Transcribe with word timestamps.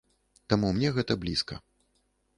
Таму 0.53 0.71
мне 0.77 0.89
гэта 0.97 1.19
блізка. 1.27 1.61